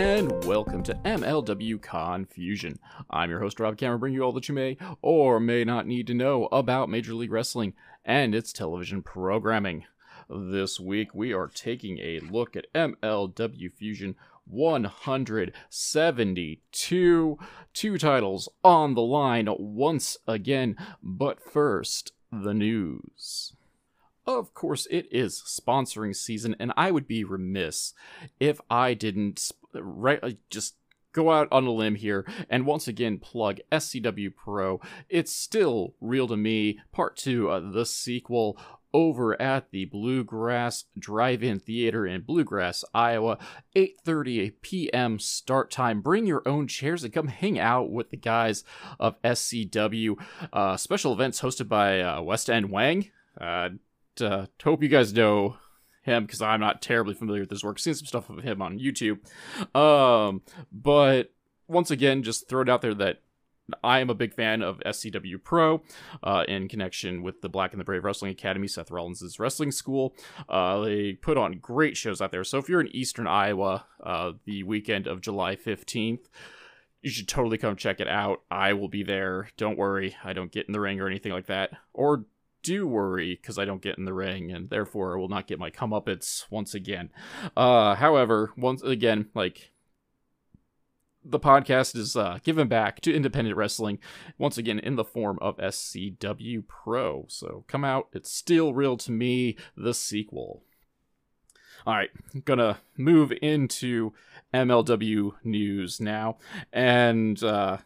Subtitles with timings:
[0.00, 2.78] and welcome to MLW Confusion.
[3.10, 6.06] I'm your host, Rob Kamerer, bringing you all that you may or may not need
[6.06, 9.84] to know about Major League Wrestling and its television programming.
[10.30, 14.14] This week, we are taking a look at MLW Fusion
[14.46, 17.38] 172.
[17.74, 23.52] Two titles on the line once again, but first, the news.
[24.26, 27.92] Of course, it is sponsoring season, and I would be remiss
[28.38, 30.76] if I didn't right, just
[31.12, 34.80] go out on a limb here and once again plug SCW Pro.
[35.08, 38.58] It's still real to me, part two, uh, the sequel
[38.92, 43.38] over at the Bluegrass Drive-In Theater in Bluegrass, Iowa.
[43.76, 45.18] 8:30 p.m.
[45.18, 46.00] start time.
[46.00, 48.64] Bring your own chairs and come hang out with the guys
[48.98, 50.16] of SCW.
[50.52, 53.10] Uh, special events hosted by uh, West End Wang.
[53.40, 53.70] Uh,
[54.20, 55.56] uh, hope you guys know
[56.02, 57.78] him because I'm not terribly familiar with his work.
[57.78, 59.18] Seen some stuff of him on YouTube.
[59.76, 61.32] Um, but
[61.68, 63.20] once again, just throw it out there that
[63.84, 65.82] I am a big fan of SCW Pro
[66.22, 70.14] uh, in connection with the Black and the Brave Wrestling Academy, Seth Rollins' wrestling school.
[70.48, 72.44] Uh, they put on great shows out there.
[72.44, 76.28] So if you're in Eastern Iowa, uh, the weekend of July 15th,
[77.02, 78.42] you should totally come check it out.
[78.50, 79.48] I will be there.
[79.56, 81.70] Don't worry, I don't get in the ring or anything like that.
[81.94, 82.24] Or
[82.62, 85.58] do worry because I don't get in the ring and therefore I will not get
[85.58, 87.10] my comeuppance once again.
[87.56, 89.72] Uh, however, once again, like
[91.24, 93.98] the podcast is uh, given back to independent wrestling
[94.38, 97.26] once again in the form of SCW Pro.
[97.28, 99.56] So come out, it's still real to me.
[99.76, 100.62] The sequel.
[101.86, 102.10] All right,
[102.44, 104.12] gonna move into
[104.52, 106.36] MLW news now,
[106.74, 107.78] and uh,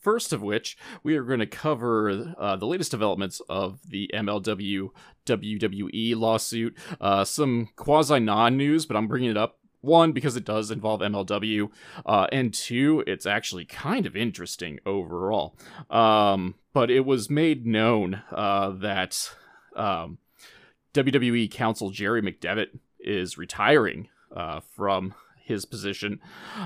[0.00, 4.90] First of which, we are going to cover uh, the latest developments of the MLW
[5.26, 6.76] WWE lawsuit.
[7.00, 9.58] Uh, some quasi non news, but I'm bringing it up.
[9.82, 11.70] One, because it does involve MLW,
[12.04, 15.56] uh, and two, it's actually kind of interesting overall.
[15.88, 19.34] Um, but it was made known uh, that
[19.74, 20.18] um,
[20.92, 26.20] WWE counsel Jerry McDevitt is retiring uh, from his position,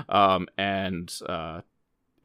[0.09, 1.61] um, and uh,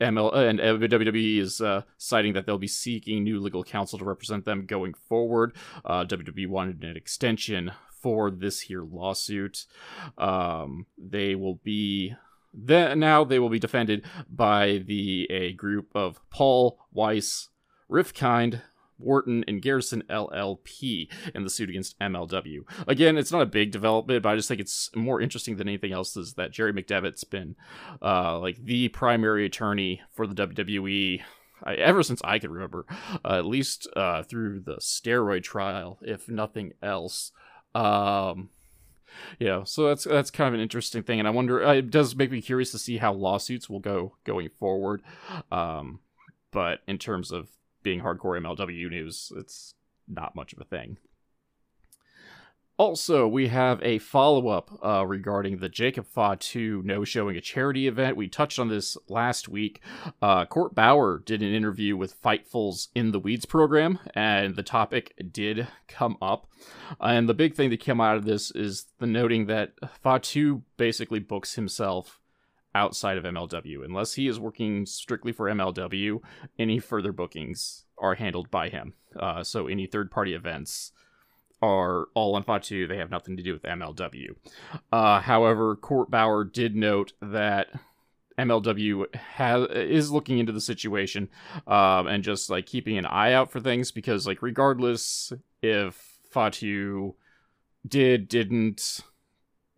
[0.01, 4.45] ML and WWE is uh, citing that they'll be seeking new legal counsel to represent
[4.45, 5.55] them going forward.
[5.85, 9.67] Uh, WWE wanted an extension for this here lawsuit.
[10.17, 12.15] Um, they will be
[12.53, 17.49] then now they will be defended by the a group of Paul Weiss,
[17.89, 18.63] Rifkind,
[19.01, 22.61] Wharton and Garrison LLP in the suit against MLW.
[22.87, 25.93] Again, it's not a big development, but I just think it's more interesting than anything
[25.93, 27.57] else is that Jerry McDevitt's been
[28.03, 31.23] uh, like the primary attorney for the WWE
[31.63, 32.87] I, ever since I can remember,
[33.25, 37.33] uh, at least uh, through the steroid trial, if nothing else.
[37.75, 38.51] Um,
[39.39, 41.65] yeah, so that's that's kind of an interesting thing, and I wonder.
[41.65, 45.03] Uh, it does make me curious to see how lawsuits will go going forward.
[45.51, 46.01] Um,
[46.51, 47.49] but in terms of
[47.83, 49.75] being hardcore MLW news, it's
[50.09, 50.99] not much of a thing.
[52.81, 57.87] Also, we have a follow up uh, regarding the Jacob Fatu no showing a charity
[57.87, 58.17] event.
[58.17, 59.83] We touched on this last week.
[60.23, 65.13] Uh, Court Bauer did an interview with Fightful's In the Weeds program, and the topic
[65.31, 66.49] did come up.
[66.99, 71.19] And the big thing that came out of this is the noting that Fatu basically
[71.19, 72.20] books himself
[72.75, 73.85] outside of MLW.
[73.85, 76.21] Unless he is working strictly for MLW,
[76.59, 78.95] any further bookings are handled by him.
[79.19, 80.93] Uh, so any third party events
[81.63, 82.87] are all on Fatu.
[82.87, 84.31] They have nothing to do with MLW.
[84.91, 87.69] Uh, however, Court Bauer did note that
[88.39, 91.29] MLW has is looking into the situation
[91.67, 95.33] um, and just like keeping an eye out for things because like regardless
[95.63, 97.15] if Fatu
[97.87, 99.01] did didn't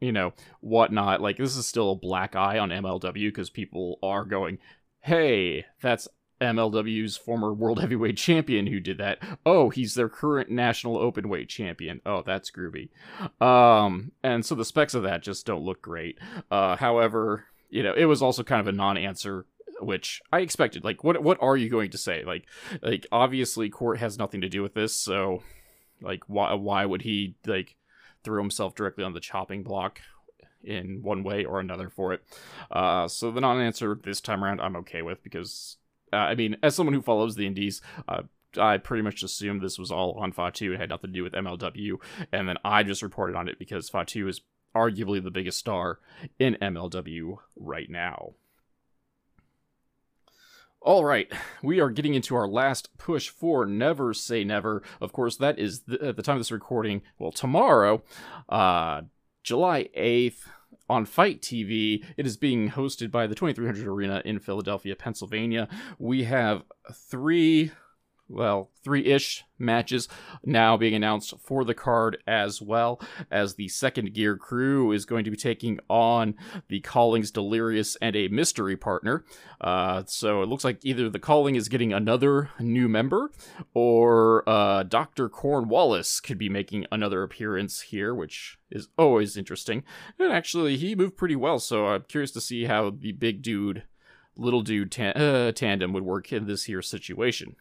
[0.02, 1.20] you know, whatnot.
[1.20, 4.58] Like this is still a black eye on MLW because people are going,
[5.00, 6.08] "Hey, that's
[6.40, 9.18] MLW's former world heavyweight champion who did that.
[9.46, 12.00] Oh, he's their current national open weight champion.
[12.04, 12.88] Oh, that's groovy.
[13.40, 16.18] Um, and so the specs of that just don't look great.
[16.50, 19.46] Uh, however, you know, it was also kind of a non-answer
[19.80, 20.84] which I expected.
[20.84, 22.24] Like, what what are you going to say?
[22.24, 22.44] Like,
[22.82, 25.42] like obviously, court has nothing to do with this, so
[26.00, 27.76] like, why why would he like
[28.24, 30.00] threw himself directly on the chopping block
[30.64, 32.22] in one way or another for it.
[32.70, 35.76] Uh, so the non-answer this time around, I'm okay with because,
[36.12, 38.22] uh, I mean, as someone who follows the indies, uh,
[38.58, 40.72] I pretty much assumed this was all on Fatu.
[40.72, 41.96] It had nothing to do with MLW,
[42.32, 44.42] and then I just reported on it because Fatu is
[44.74, 46.00] arguably the biggest star
[46.38, 48.34] in MLW right now.
[50.84, 51.32] All right,
[51.62, 54.82] we are getting into our last push for Never Say Never.
[55.00, 58.02] Of course, that is at the time of this recording, well, tomorrow,
[58.48, 59.02] uh,
[59.44, 60.48] July 8th,
[60.90, 62.04] on FITE TV.
[62.16, 65.68] It is being hosted by the 2300 Arena in Philadelphia, Pennsylvania.
[66.00, 67.70] We have three
[68.28, 70.08] well, three ish matches
[70.44, 75.24] now being announced for the card as well as the second gear crew is going
[75.24, 76.34] to be taking on
[76.68, 79.24] the Callings Delirious and a mystery partner.
[79.60, 83.30] Uh, so it looks like either the Calling is getting another new member
[83.74, 85.28] or uh, Dr.
[85.28, 89.84] Cornwallis could be making another appearance here, which is always interesting.
[90.18, 93.84] And actually, he moved pretty well, so I'm curious to see how the big dude,
[94.36, 97.56] little dude uh, tandem would work in this here situation.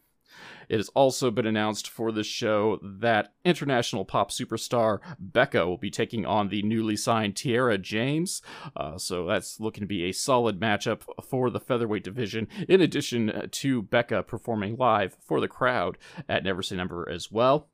[0.71, 5.91] It has also been announced for the show that international pop superstar Becca will be
[5.91, 8.41] taking on the newly signed Tiara James.
[8.73, 13.50] Uh, so that's looking to be a solid matchup for the featherweight division, in addition
[13.51, 15.97] to Becca performing live for the crowd
[16.29, 17.67] at Never Say Never as well.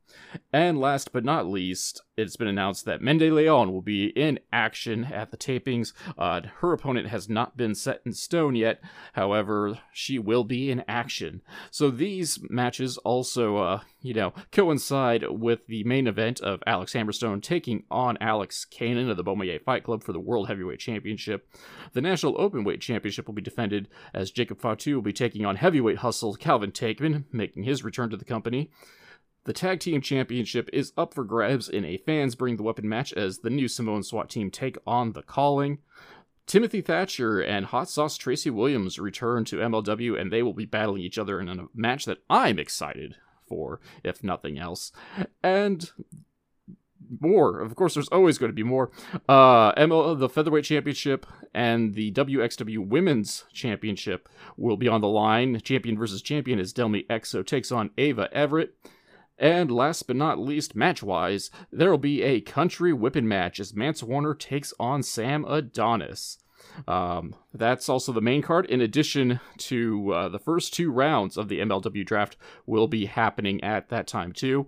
[0.52, 5.06] And last but not least, it's been announced that Mandy Leon will be in action
[5.06, 5.94] at the tapings.
[6.18, 8.82] Uh, her opponent has not been set in stone yet,
[9.14, 11.42] however, she will be in action.
[11.70, 17.42] So these matches also, uh, you know, coincide with the main event of Alex Hammerstone
[17.42, 21.48] taking on Alex Kane of the Bomaye Fight Club for the World Heavyweight Championship.
[21.94, 25.98] The National Openweight Championship will be defended as Jacob Fatu will be taking on heavyweight
[25.98, 28.72] hustle Calvin Tankman, making his return to the company.
[29.48, 33.14] The Tag Team Championship is up for grabs in a fans bring the weapon match
[33.14, 35.78] as the new Samoan SWAT team take on the Calling.
[36.46, 41.02] Timothy Thatcher and Hot Sauce Tracy Williams return to MLW and they will be battling
[41.02, 43.16] each other in a match that I'm excited
[43.48, 44.92] for, if nothing else.
[45.42, 45.90] And
[47.22, 47.62] more.
[47.62, 48.92] Of course, there's always going to be more.
[49.30, 54.28] Uh, ML, the Featherweight Championship and the WXW Women's Championship
[54.58, 55.62] will be on the line.
[55.62, 58.76] Champion versus champion as Delmi Exo takes on Ava Everett.
[59.38, 63.76] And last but not least, match wise, there will be a country whipping match as
[63.76, 66.40] Mance Warner takes on Sam Adonis.
[66.88, 68.66] Um, that's also the main card.
[68.66, 73.64] In addition to uh, the first two rounds of the MLW draft, will be happening
[73.64, 74.68] at that time too.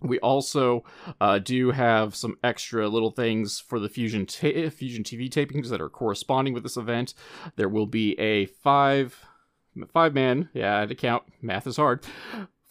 [0.00, 0.84] We also
[1.20, 5.80] uh, do have some extra little things for the Fusion ta- Fusion TV tapings that
[5.80, 7.14] are corresponding with this event.
[7.56, 9.24] There will be a five
[9.92, 11.22] five man, yeah, to count.
[11.40, 12.04] Math is hard.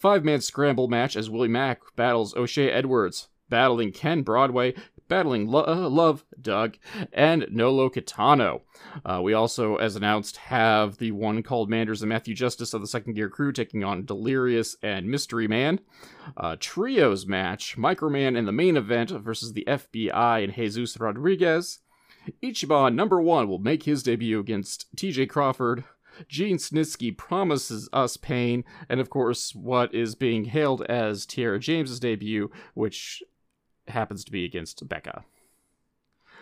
[0.02, 4.74] Five man scramble match as Willie Mack battles O'Shea Edwards, battling Ken Broadway,
[5.06, 6.76] battling Lo- uh, Love Doug,
[7.12, 8.62] and Nolo Kitano.
[9.04, 12.88] Uh, we also, as announced, have the one called Manders and Matthew Justice of the
[12.88, 15.78] Second Gear Crew taking on Delirious and Mystery Man.
[16.36, 21.78] Uh, trios match Microman in the main event versus the FBI and Jesus Rodriguez.
[22.42, 25.84] Ichiban number one will make his debut against TJ Crawford.
[26.28, 32.00] Gene Snitsky promises us pain, and of course, what is being hailed as Tiara James's
[32.00, 33.22] debut, which
[33.88, 35.24] happens to be against Becca.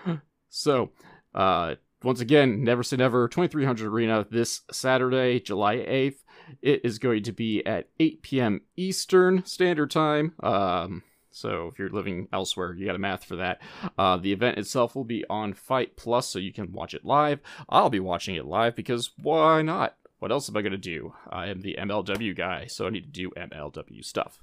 [0.49, 0.91] so,
[1.35, 6.19] uh, once again, Never Say Never 2300 Arena this Saturday, July 8th.
[6.63, 8.61] It is going to be at 8 p.m.
[8.77, 10.33] Eastern Standard Time.
[10.43, 13.61] Um, so if you're living elsewhere, you got a math for that.
[13.97, 17.41] Uh, the event itself will be on Fight Plus, so you can watch it live.
[17.69, 19.97] I'll be watching it live because why not?
[20.19, 21.15] What else am I going to do?
[21.31, 24.41] I am the MLW guy, so I need to do MLW stuff.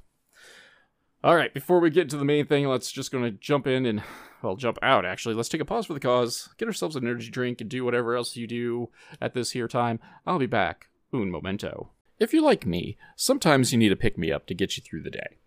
[1.24, 3.86] All right, before we get to the main thing, let's just going to jump in
[3.86, 4.02] and,
[4.42, 5.36] well, jump out actually.
[5.36, 8.16] Let's take a pause for the cause, get ourselves an energy drink, and do whatever
[8.16, 10.00] else you do at this here time.
[10.26, 10.88] I'll be back.
[11.14, 11.92] Un momento.
[12.20, 15.04] If you're like me, sometimes you need a pick me up to get you through
[15.04, 15.38] the day.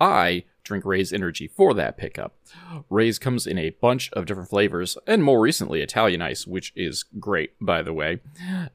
[0.00, 2.34] I drink Raze Energy for that pickup.
[2.90, 7.04] Raze comes in a bunch of different flavors, and more recently Italian Ice, which is
[7.20, 8.20] great, by the way.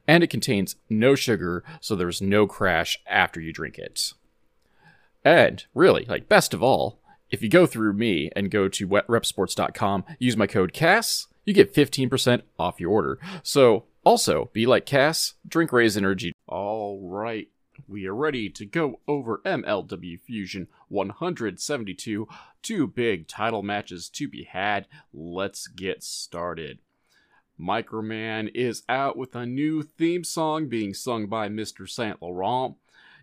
[0.08, 4.14] And it contains no sugar, so there's no crash after you drink it.
[5.24, 6.98] And really, like best of all,
[7.30, 11.74] if you go through me and go to wetrepsports.com, use my code CASS, you get
[11.74, 13.18] 15% off your order.
[13.42, 16.32] So also, be like Cass, drink Raze Energy.
[16.48, 17.48] All right,
[17.88, 22.28] we are ready to go over MLW Fusion 172.
[22.62, 24.86] Two big title matches to be had.
[25.12, 26.80] Let's get started.
[27.60, 31.88] Microman is out with a new theme song being sung by Mr.
[31.88, 32.76] Saint Laurent.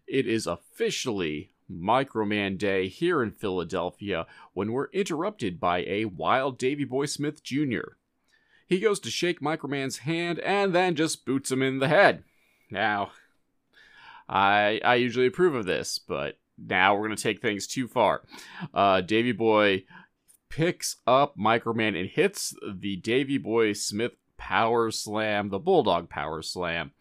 [0.08, 6.84] It is officially Microman Day here in Philadelphia when we're interrupted by a wild Davy
[6.84, 7.96] Boy Smith Jr.
[8.68, 12.24] He goes to shake Microman's hand and then just boots him in the head.
[12.70, 13.12] Now,
[14.30, 18.24] I I usually approve of this, but now we're gonna take things too far.
[18.74, 19.84] Uh, Davy Boy
[20.50, 26.92] picks up Microman and hits the Davy Boy Smith power slam, the Bulldog power slam.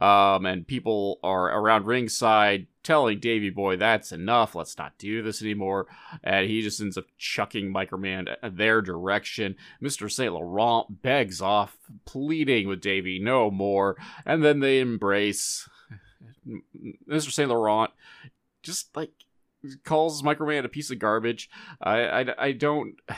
[0.00, 5.42] Um, and people are around ringside telling Davy Boy, that's enough, let's not do this
[5.42, 5.88] anymore.
[6.22, 9.56] And he just ends up chucking Microman their direction.
[9.82, 10.10] Mr.
[10.10, 10.32] St.
[10.32, 13.96] Laurent begs off, pleading with Davy, no more.
[14.24, 15.68] And then they embrace.
[17.08, 17.30] Mr.
[17.30, 17.48] St.
[17.48, 17.90] Laurent
[18.62, 19.12] just like
[19.84, 21.48] calls Microman a piece of garbage.
[21.80, 22.96] I, I, I don't.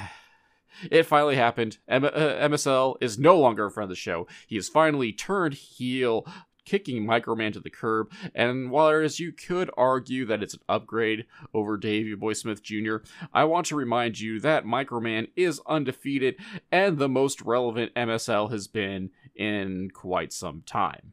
[0.93, 1.79] It finally happened.
[1.89, 4.29] M- uh, MSL is no longer a friend of the show.
[4.47, 6.25] He has finally turned heel,
[6.65, 8.13] kicking Microman to the curb.
[8.33, 12.99] And while whereas you could argue that it's an upgrade over Davey Boy Smith Jr.,
[13.33, 16.37] I want to remind you that Microman is undefeated
[16.71, 21.13] and the most relevant MSL has been in quite some time.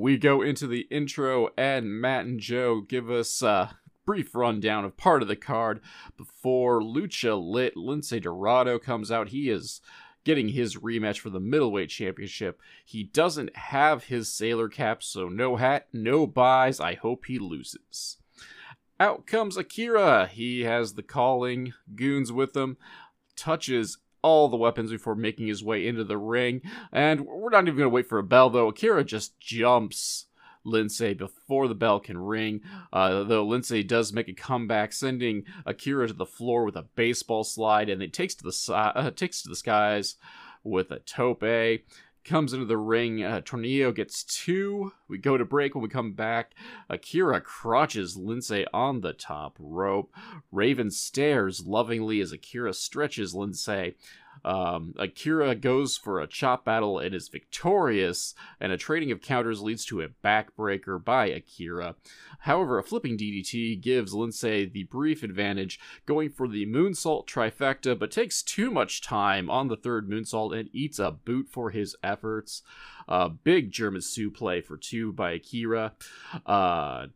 [0.00, 3.76] We go into the intro, and Matt and Joe give us a
[4.06, 5.82] brief rundown of part of the card
[6.16, 9.28] before Lucha Lit Lince Dorado comes out.
[9.28, 9.82] He is
[10.24, 12.62] getting his rematch for the middleweight championship.
[12.82, 16.80] He doesn't have his sailor cap, so no hat, no buys.
[16.80, 18.16] I hope he loses.
[18.98, 20.28] Out comes Akira.
[20.28, 22.78] He has the calling goons with him,
[23.36, 26.62] touches all the weapons before making his way into the ring.
[26.92, 28.68] And we're not even going to wait for a bell, though.
[28.68, 30.26] Akira just jumps
[30.66, 32.60] Lince before the bell can ring.
[32.92, 37.44] Uh, though Lince does make a comeback, sending Akira to the floor with a baseball
[37.44, 40.16] slide, and it takes to the si- uh, takes to the skies
[40.62, 41.42] with a tope.
[42.22, 43.24] Comes into the ring.
[43.24, 44.92] Uh, Tornillo gets two.
[45.08, 45.74] We go to break.
[45.74, 46.54] When we come back,
[46.88, 50.14] Akira crotches Lince on the top rope.
[50.52, 53.94] Raven stares lovingly as Akira stretches Lince.
[54.44, 59.60] Um, Akira goes for a chop battle and is victorious, and a trading of counters
[59.60, 61.96] leads to a backbreaker by Akira.
[62.40, 68.10] However, a flipping DDT gives Lince the brief advantage, going for the moonsault trifecta, but
[68.10, 72.62] takes too much time on the third moonsault and eats a boot for his efforts.
[73.08, 75.92] Uh, big German suplex for two by Akira.
[76.46, 77.06] Uh,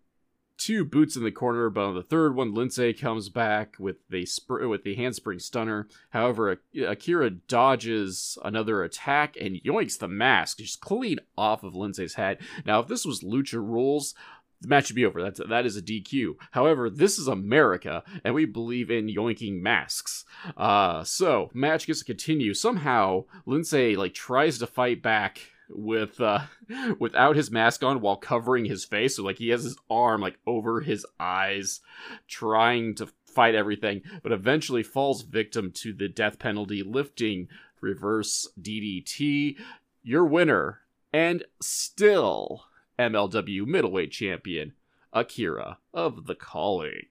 [0.64, 4.24] two boots in the corner, but on the third one, Lince comes back with the
[4.24, 5.88] sp- with the handspring stunner.
[6.10, 12.38] However, Akira dodges another attack and yoinks the mask just clean off of Lince's head.
[12.64, 14.14] Now, if this was Lucha Rules,
[14.62, 15.22] the match should be over.
[15.22, 16.36] That's that is a DQ.
[16.52, 20.24] However, this is America, and we believe in yoinking masks.
[20.56, 22.54] Uh, so match gets to continue.
[22.54, 26.40] Somehow, Lince like tries to fight back with uh
[26.98, 29.16] without his mask on while covering his face.
[29.16, 31.80] So like he has his arm like over his eyes
[32.28, 37.48] trying to fight everything but eventually falls victim to the death penalty lifting
[37.80, 39.56] reverse DDT
[40.02, 40.80] your winner
[41.12, 42.66] and still
[42.98, 44.72] MLW middleweight champion
[45.12, 47.06] Akira of the Calling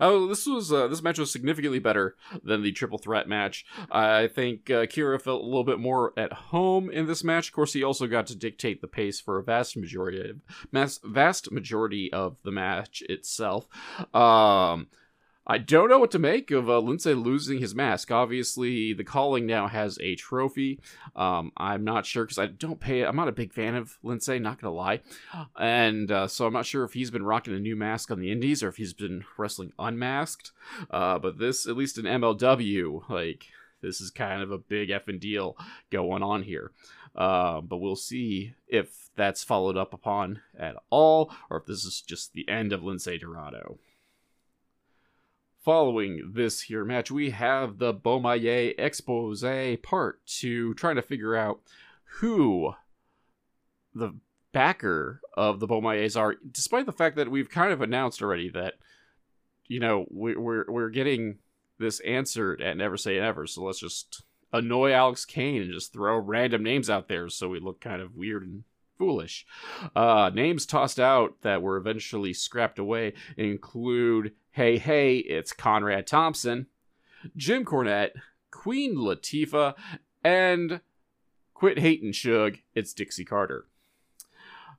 [0.00, 3.64] Oh, this was uh, this match was significantly better than the triple threat match.
[3.90, 7.48] I think uh, Kira felt a little bit more at home in this match.
[7.48, 10.40] Of course, he also got to dictate the pace for a vast majority of
[10.72, 13.66] mass, vast majority of the match itself.
[14.14, 14.88] Um,
[15.46, 18.10] I don't know what to make of uh, Lince losing his mask.
[18.10, 20.80] Obviously, the calling now has a trophy.
[21.14, 23.04] Um, I'm not sure because I don't pay.
[23.04, 25.00] I'm not a big fan of Lince, not gonna lie,
[25.56, 28.32] and uh, so I'm not sure if he's been rocking a new mask on the
[28.32, 30.50] Indies or if he's been wrestling unmasked.
[30.90, 33.46] Uh, but this, at least in MLW, like
[33.82, 35.56] this is kind of a big effing deal
[35.90, 36.72] going on here.
[37.14, 42.02] Uh, but we'll see if that's followed up upon at all, or if this is
[42.02, 43.78] just the end of Lince Dorado.
[45.66, 49.42] Following this here match, we have the Bomaye expose
[49.82, 51.60] part to trying to figure out
[52.20, 52.74] who
[53.92, 54.14] the
[54.52, 58.74] backer of the Bomayes are, despite the fact that we've kind of announced already that,
[59.66, 61.38] you know, we, we're, we're getting
[61.80, 66.16] this answered at Never Say Never, so let's just annoy Alex Kane and just throw
[66.16, 68.62] random names out there so we look kind of weird and
[68.98, 69.44] foolish.
[69.96, 76.68] Uh, names tossed out that were eventually scrapped away include Hey Hey, it's Conrad Thompson,
[77.36, 78.12] Jim Cornette,
[78.50, 79.74] Queen Latifah,
[80.24, 80.80] and
[81.52, 83.66] Quit Hating Shug, it's Dixie Carter.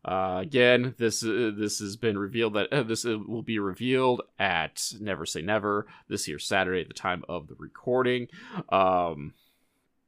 [0.04, 4.24] Uh, again, this uh, this has been revealed that uh, this uh, will be revealed
[4.40, 8.30] at Never Say Never this here Saturday at the time of the recording.
[8.70, 9.36] Um,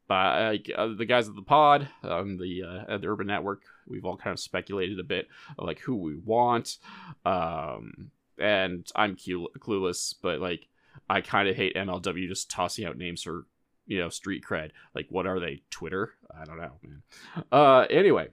[0.07, 4.17] by uh, the guys at the pod on the uh, the Urban Network, we've all
[4.17, 5.27] kind of speculated a bit
[5.59, 6.77] like who we want.
[7.23, 8.09] Um,
[8.39, 10.67] and I'm clueless, but like
[11.09, 13.45] I kind of hate MLW just tossing out names for
[13.85, 14.71] you know street cred.
[14.93, 15.63] Like, what are they?
[15.69, 16.13] Twitter?
[16.35, 17.03] I don't know, man.
[17.51, 18.29] Uh, anyway,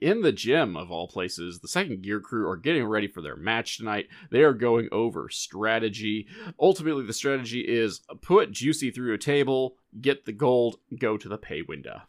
[0.00, 3.36] in the gym of all places the second gear crew are getting ready for their
[3.36, 6.26] match tonight they are going over strategy
[6.60, 11.38] ultimately the strategy is put juicy through a table get the gold go to the
[11.38, 12.00] pay window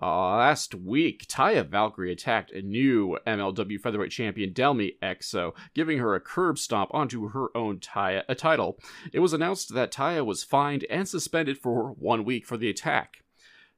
[0.00, 6.14] uh, last week, Taya Valkyrie attacked a new MLW featherweight champion, Delmi Exo, giving her
[6.14, 8.78] a curb stomp onto her own Taya, a title.
[9.12, 13.22] It was announced that Taya was fined and suspended for one week for the attack.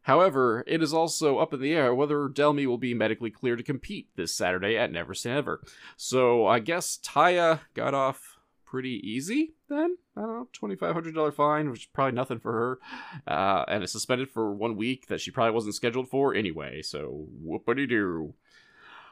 [0.03, 3.65] However, it is also up in the air whether Delmi will be medically cleared to
[3.65, 5.63] compete this Saturday at Never Say Never.
[5.97, 9.97] So I guess Taya got off pretty easy then.
[10.17, 12.79] I don't know, twenty five hundred dollar fine, which is probably nothing for her,
[13.27, 16.83] uh, and it's suspended for one week that she probably wasn't scheduled for anyway.
[16.83, 18.35] So whoopity doo.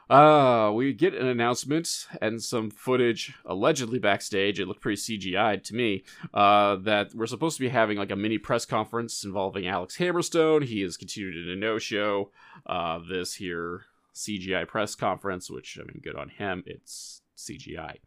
[0.09, 4.59] Uh, we get an announcement and some footage allegedly backstage.
[4.59, 6.03] It looked pretty CGI'd to me.
[6.33, 10.63] Uh, that we're supposed to be having like a mini press conference involving Alex Hammerstone.
[10.63, 12.31] He has continued in a no show.
[12.65, 13.85] Uh, this here
[14.15, 16.63] CGI press conference, which I mean, good on him.
[16.65, 17.97] It's CGI.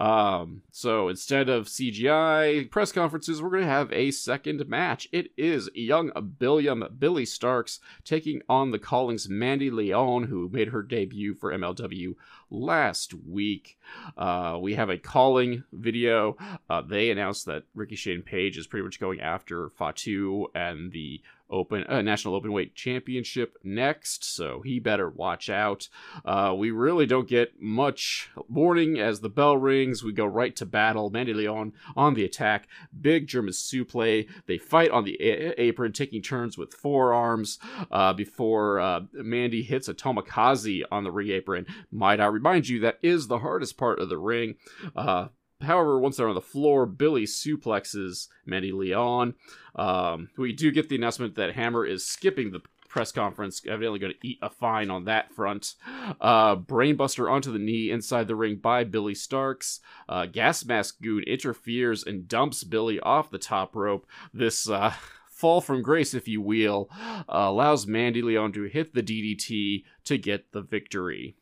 [0.00, 5.08] Um, so instead of CGI press conferences, we're going to have a second match.
[5.12, 10.82] It is young Billiam Billie Starkz taking on the Callings Mandy Leon, who made her
[10.82, 12.14] debut for MLW
[12.50, 13.78] last week.
[14.16, 16.36] Uh, we have a calling video.
[16.68, 21.22] Uh, they announced that Ricky Shane Page is pretty much going after Fatu and the
[21.50, 25.88] open uh, national open weight championship next so he better watch out
[26.24, 30.66] uh, we really don't get much warning as the bell rings we go right to
[30.66, 32.68] battle mandy leon on the attack
[33.00, 37.58] big german suplex they fight on the a- apron taking turns with forearms
[37.90, 42.80] uh, before uh, mandy hits a tomokaze on the ring apron might i remind you
[42.80, 44.54] that is the hardest part of the ring
[44.94, 45.28] uh,
[45.62, 49.34] However, once they're on the floor, Billy suplexes Mandy Leon.
[49.74, 52.60] Um, we do get the announcement that Hammer is skipping the
[52.96, 55.74] press conference, evidently going to eat a fine on that front.
[56.18, 59.80] Uh, Brainbuster onto the knee inside the ring by Billie Starkz.
[60.08, 64.06] Uh, Gas Mask Goon interferes and dumps Billy off the top rope.
[64.32, 64.94] This uh,
[65.30, 70.16] fall from grace, if you will, uh, allows Mandy Leon to hit the DDT to
[70.16, 71.36] get the victory.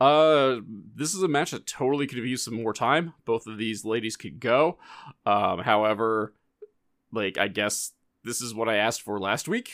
[0.00, 0.58] Uh,
[0.94, 3.14] this is a match that totally could have used some more time.
[3.24, 4.78] Both of these ladies could go.
[5.26, 6.34] Um, however,
[7.10, 9.72] like I guess this is what I asked for last week.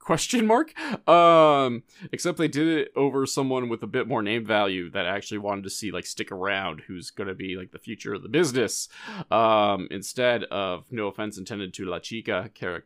[0.00, 0.76] Question mark.
[1.06, 5.38] Um, except they did it over someone with a bit more name value that actually
[5.38, 8.88] wanted to see like stick around, who's gonna be like the future of the business.
[9.30, 12.80] Um, instead of no offense intended to La Chica Clara,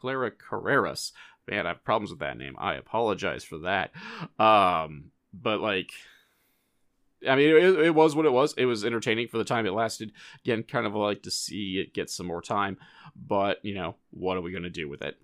[0.00, 1.12] Clara Carreras.
[1.46, 2.56] Man, I have problems with that name.
[2.58, 3.92] I apologize for that.
[4.38, 5.92] Um, but like
[7.28, 8.54] I mean, it, it, was what it was.
[8.54, 10.12] It was entertaining for the time it lasted.
[10.44, 12.78] Again, kind of like to see it get some more time,
[13.14, 15.18] but you know, what are we going to do with it?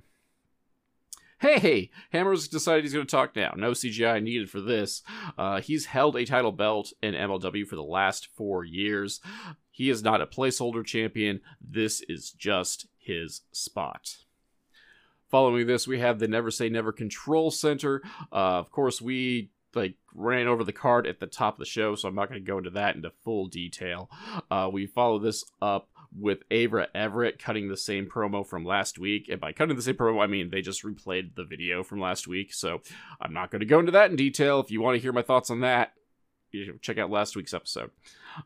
[1.38, 1.90] Hey, hey!
[2.12, 3.52] Hammer's decided he's going to talk now.
[3.56, 5.02] No CGI needed for this.
[5.36, 9.20] Uh, he's held a title belt in MLW for the last four years.
[9.70, 11.42] He is not a placeholder champion.
[11.60, 14.16] This is just his spot.
[15.30, 18.02] Following this, we have the Never Say Never Control Center.
[18.32, 21.94] Uh, of course, we like ran over the card at the top of the show,
[21.94, 24.10] so I'm not going to go into that into full detail.
[24.50, 29.28] Uh, we follow this up with Ava Everett cutting the same promo from last week.
[29.28, 32.26] And by cutting the same promo, I mean they just replayed the video from last
[32.26, 32.54] week.
[32.54, 32.80] So
[33.20, 34.60] I'm not going to go into that in detail.
[34.60, 35.92] If you want to hear my thoughts on that,
[36.52, 37.90] you check out last week's episode.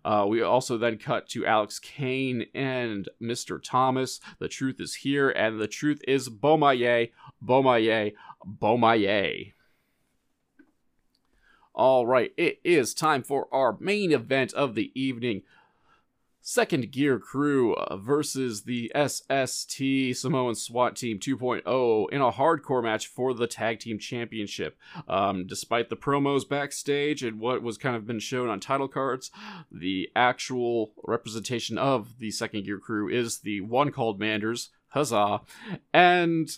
[0.05, 3.61] Uh, we also then cut to Alex Kane and Mr.
[3.63, 4.21] Thomas.
[4.39, 7.13] The truth is here, and the truth is Bomaye,
[7.45, 9.53] Bomaye, Bomaye.
[11.75, 15.43] All right, it is time for our main event of the evening.
[16.43, 23.07] Second Gear Crew uh, versus the SST Samoan SWAT Team 2.0 in a hardcore match
[23.07, 24.77] for the Tag Team Championship.
[25.07, 29.31] Um, despite the promos backstage and what was kind of been shown on title cards,
[29.71, 35.43] the actual representation of the Second Gear Crew is the one called Manders, huzzah,
[35.93, 36.51] and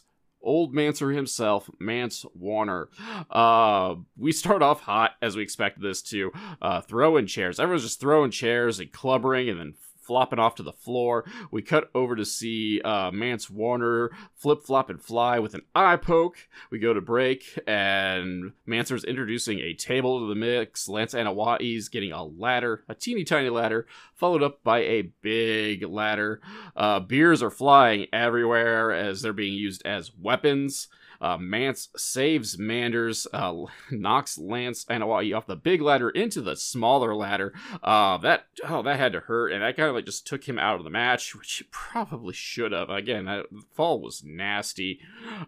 [0.43, 2.89] old Manser himself, Mance Warner.
[3.31, 7.61] Uh, we start off hot as we expect this to, uh, throwing chairs.
[7.61, 9.75] Everyone's just throwing chairs and clubbering and then
[10.13, 11.25] flopping off to the floor.
[11.51, 15.97] We cut over to see uh, Mance Warner flip flop and fly with an eye
[15.97, 16.37] poke.
[16.71, 20.87] We go to break, and Manser's introducing a table to the mix.
[20.87, 26.43] Lance Anoa'i's getting a ladder, a teeny tiny ladder, followed up by a big ladder.
[26.77, 30.89] Uh, beers are flying everywhere as they're being used as weapons.
[31.23, 33.55] Uh, Mance saves Manders, uh,
[33.93, 37.55] knocks Lance Anoa'i off the big ladder into the smaller ladder.
[37.83, 40.59] Uh, that oh, that had to hurt, and that kind of like just took him
[40.59, 42.91] out of the match, which he probably should have.
[42.91, 44.99] Again, that fall was nasty.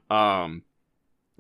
[0.08, 0.62] Um,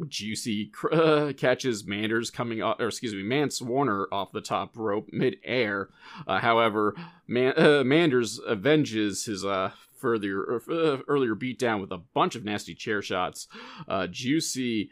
[0.08, 5.08] Juicy uh, catches Manders coming off, or excuse me, Mance Warner off the top rope
[5.12, 5.90] mid-air.
[6.26, 9.70] Uh, however, Man- uh, Manders avenges his uh,
[10.04, 13.48] further uh, earlier beatdown with a bunch of nasty chair shots.
[13.88, 14.90] Uh, Juicy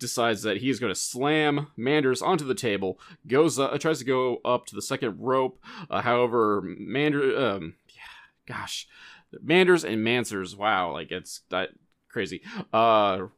[0.00, 2.98] decides that he's going to slam Manders onto the table.
[3.28, 5.62] Goes tries to go up to the second rope.
[5.88, 8.88] however, Manders, um, yeah, gosh,
[9.40, 10.56] Manders and Mansers.
[10.56, 11.68] wow, like it's that
[12.08, 12.42] crazy.
[12.72, 13.28] Uh,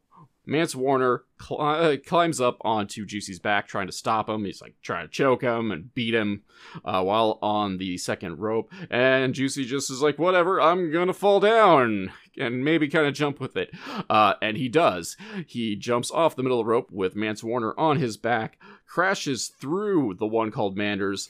[0.50, 4.44] Mance Warner cl- uh, climbs up onto Juicy's back, trying to stop him.
[4.44, 6.42] He's like trying to choke him and beat him
[6.84, 8.68] uh, while on the second rope.
[8.90, 13.38] And Juicy just is like, whatever, I'm gonna fall down and maybe kind of jump
[13.38, 13.70] with it.
[14.08, 15.16] Uh, and he does.
[15.46, 20.26] He jumps off the middle rope with Mance Warner on his back, crashes through the
[20.26, 21.28] one called Manders,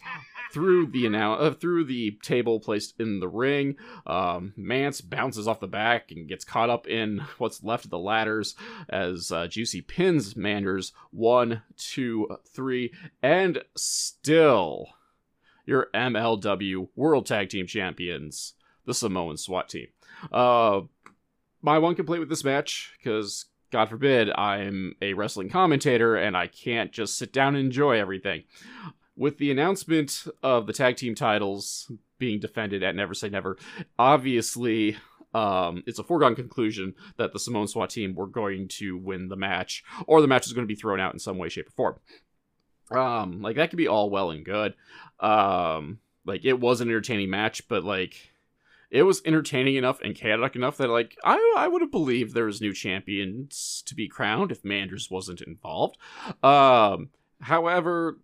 [0.51, 3.77] through the uh, through the table placed in the ring.
[4.07, 7.99] Um, Mance bounces off the back and gets caught up in what's left of the
[7.99, 8.55] ladders
[8.89, 14.89] as uh, Juicy pins Manders one, two, three, and still
[15.67, 18.55] your MLW World Tag Team Champions,
[18.87, 19.89] the Samoan SWAT team.
[20.33, 20.83] Uh,
[21.63, 26.49] my one complaint with this match, because God forbid I'm a wrestling commentator and I
[26.49, 28.45] can't just sit down and enjoy everything
[29.21, 33.59] with the announcement of the tag team titles being defended at Never Say Never,
[33.99, 34.97] obviously
[35.35, 39.37] um, it's a foregone conclusion that the Samoan SWAT team were going to win the
[39.37, 41.71] match, or the match is going to be thrown out in some way, shape, or
[41.71, 42.99] form.
[42.99, 44.75] Um, like that could be all well and good.
[45.21, 48.33] Um, like it was an entertaining match, but like
[48.91, 52.47] it was entertaining enough and chaotic enough that like I I would have believed there
[52.47, 55.99] was new champions to be crowned if Manders wasn't involved.
[56.43, 57.11] Um,
[57.43, 58.19] however,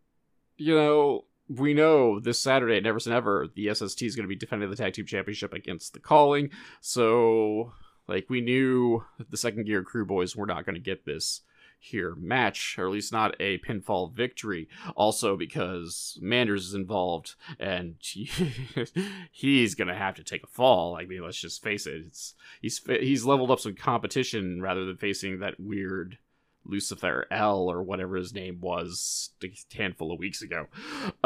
[0.56, 4.28] you know, we know this Saturday at Never Say Never, the SST is going to
[4.28, 6.50] be defending the Tag Team Championship against the Calling.
[6.80, 7.72] So,
[8.08, 11.42] like, we knew the second gear crew boys were not going to get this
[11.78, 14.68] here match, or at least not a pinfall victory.
[14.96, 18.30] Also, because Manders is involved, and he,
[19.30, 20.96] he's gonna have to take a fall.
[20.96, 22.02] I mean, let's just face it.
[22.06, 26.18] It's he's he's leveled up some competition rather than facing that weird
[26.68, 30.66] Lucifer L or whatever his name was a handful of weeks ago.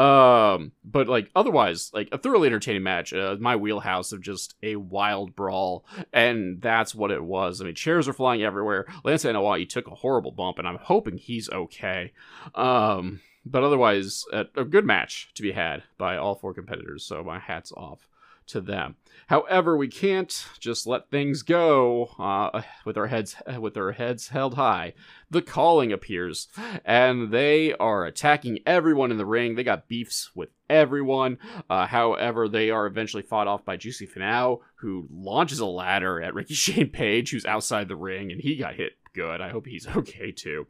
[0.03, 3.13] Um, but like otherwise, like a thoroughly entertaining match.
[3.13, 7.61] Uh, my wheelhouse of just a wild brawl, and that's what it was.
[7.61, 8.85] I mean, chairs are flying everywhere.
[9.03, 12.13] Lance Anoa'i took a horrible bump, and I'm hoping he's okay.
[12.55, 17.05] Um, but otherwise, a, a good match to be had by all four competitors.
[17.05, 18.07] So my hats off
[18.51, 18.95] to them.
[19.27, 24.55] However, we can't just let things go uh, with our heads with our heads held
[24.55, 24.93] high.
[25.29, 26.49] The calling appears,
[26.83, 29.55] and they are attacking everyone in the ring.
[29.55, 31.37] They got beefs with everyone.
[31.69, 36.33] Uh, however, they are eventually fought off by Juicy Finau, who launches a ladder at
[36.33, 39.39] Ricky Shane Page, who's outside the ring, and he got hit good.
[39.39, 40.67] I hope he's okay too.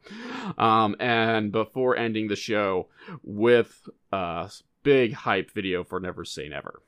[0.56, 2.88] Um, and before ending the show
[3.22, 4.50] with a
[4.82, 6.82] big hype video for Never Say Never.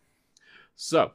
[0.77, 1.13] So,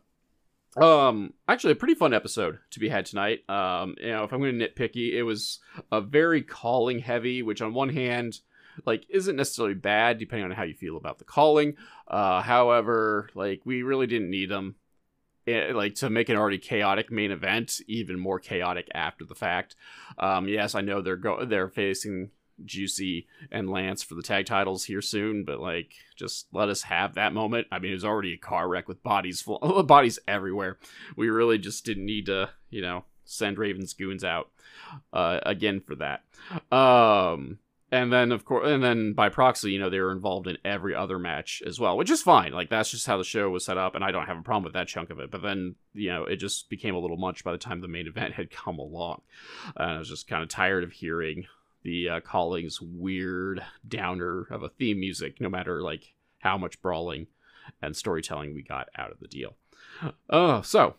[0.77, 3.49] um, actually, a pretty fun episode to be had tonight.
[3.49, 5.59] Um, you know, if I'm going to nitpicky, it was
[5.91, 8.39] a very calling heavy, which on one hand,
[8.85, 11.75] like, isn't necessarily bad depending on how you feel about the calling.
[12.07, 14.75] Uh, however, like, we really didn't need them.
[15.47, 19.75] Eh, like to make an already chaotic main event even more chaotic after the fact.
[20.17, 22.31] Um, yes, I know they're go they're facing
[22.65, 27.15] Juicy and Lance for the tag titles here soon, but like just let us have
[27.15, 27.67] that moment.
[27.71, 30.77] I mean, it was already a car wreck with bodies full bodies everywhere.
[31.15, 34.49] We really just didn't need to, you know, send Raven's goons out
[35.13, 36.23] uh, again for that.
[36.75, 37.59] Um,
[37.91, 40.93] and then of course, and then by proxy, you know, they were involved in every
[40.93, 42.51] other match as well, which is fine.
[42.51, 44.63] Like that's just how the show was set up, and I don't have a problem
[44.63, 45.31] with that chunk of it.
[45.31, 48.07] But then, you know, it just became a little much by the time the main
[48.07, 49.21] event had come along,
[49.75, 51.45] and I was just kind of tired of hearing
[51.83, 57.27] the uh, calling's weird downer of a theme music, no matter like how much brawling
[57.81, 59.55] and storytelling we got out of the deal.
[60.29, 60.95] Uh, so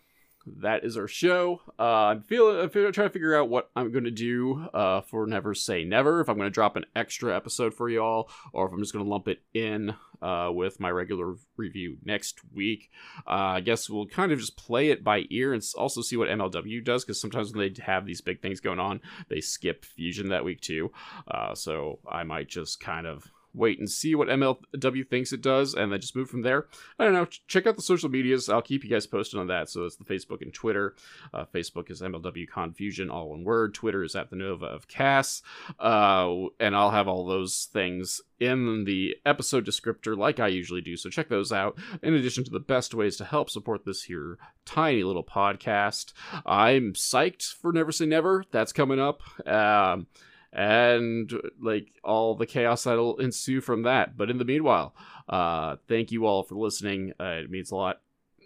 [0.47, 1.61] that is our show.
[1.79, 5.27] Uh, I'm feeling, I'm trying to figure out what I'm going to do uh, for
[5.27, 6.21] Never Say Never.
[6.21, 9.05] If I'm going to drop an extra episode for y'all, or if I'm just going
[9.05, 12.91] to lump it in uh, with my regular review next week.
[13.27, 16.29] Uh, I guess we'll kind of just play it by ear and also see what
[16.29, 20.29] MLW does, because sometimes when they have these big things going on, they skip Fusion
[20.29, 20.91] that week too.
[21.29, 25.75] Uh, so I might just kind of wait and see what MLW thinks it does,
[25.75, 26.67] and then just move from there.
[26.99, 27.25] I don't know.
[27.25, 28.49] Ch- check out the social medias.
[28.49, 29.69] I'll keep you guys posted on that.
[29.69, 30.95] So it's the Facebook and Twitter.
[31.33, 33.75] Uh, Facebook is MLW Confusion, all one word.
[33.75, 35.43] Twitter is at the Nova of Cass,
[35.79, 40.97] uh, and I'll have all those things in the episode descriptor like I usually do.
[40.97, 41.79] So check those out.
[42.03, 46.13] In addition to the best ways to help support this here tiny little podcast,
[46.47, 48.45] I'm psyched for Never Say Never.
[48.51, 49.23] That's coming up.
[49.47, 50.07] Um,
[50.53, 54.17] and like all the chaos that'll ensue from that.
[54.17, 54.95] But in the meanwhile,
[55.29, 57.13] uh, thank you all for listening.
[57.21, 58.01] Uh, it means a lot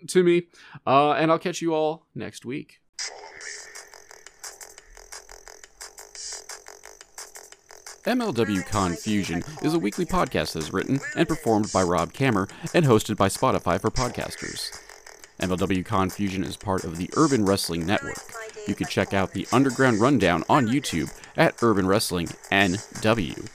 [0.08, 0.48] to me.
[0.86, 2.80] Uh, and I'll catch you all next week.
[8.04, 12.84] MLW Confusion is a weekly podcast that is written and performed by Rob Kamerer and
[12.84, 14.78] hosted by Spotify for podcasters.
[15.40, 18.33] MLW Confusion is part of the Urban Wrestling Network.
[18.66, 23.48] You can check out the Underground Rundown on YouTube at Urban Wrestling NW.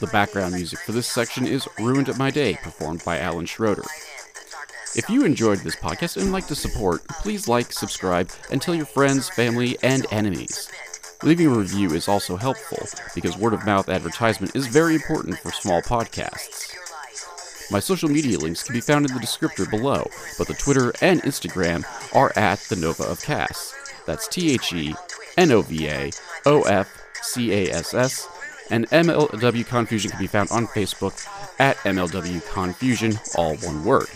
[0.00, 3.82] The background music for this section is Ruined My Day, performed by Alan Schroeder.
[4.94, 8.86] If you enjoyed this podcast and like to support, please like, subscribe, and tell your
[8.86, 10.70] friends, family, and enemies.
[11.24, 15.50] Leaving a review is also helpful because word of mouth advertisement is very important for
[15.50, 16.74] small podcasts.
[17.72, 21.20] My social media links can be found in the descriptor below, but the Twitter and
[21.22, 23.74] Instagram are at the Nova of Cass.
[24.08, 24.94] That's T H E
[25.36, 26.10] N O V A
[26.46, 26.88] O F
[27.22, 28.26] C A S S.
[28.70, 31.26] And MLW Confusion can be found on Facebook
[31.60, 34.08] at MLW Confusion, all one word.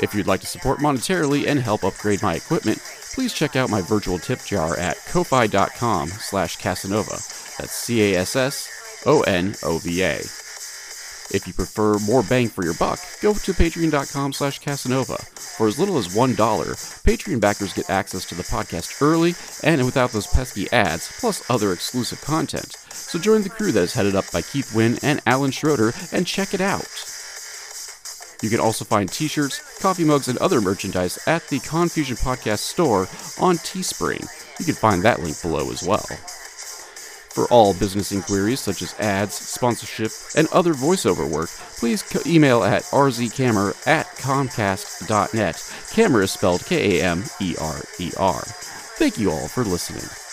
[0.00, 2.78] If you'd like to support monetarily and help upgrade my equipment,
[3.14, 7.56] please check out my virtual tip jar at ko-fi.com slash Cassonova.
[7.58, 8.44] That's C-A-S-S-O-N-O-V-A.
[11.30, 15.20] If you prefer more bang for your buck, go to patreon.com slash Cassonova.
[15.56, 20.10] For as little as $1, Patreon backers get access to the podcast early and without
[20.10, 22.76] those pesky ads, plus other exclusive content.
[22.90, 26.26] So join the crew that is headed up by Keith Winn and Alan Schroeder and
[26.26, 26.88] check it out.
[28.42, 32.58] You can also find t shirts, coffee mugs, and other merchandise at the Confusion Podcast
[32.58, 33.08] store
[33.40, 34.28] on Teespring.
[34.58, 36.06] You can find that link below as well.
[37.34, 42.84] For all business inquiries such as ads, sponsorship, and other voiceover work, please email at
[42.84, 45.56] rzkamerer at comcast.net.
[45.56, 48.42] Kamerer is spelled K A M E R E R.
[48.96, 50.23] Thank you all for listening.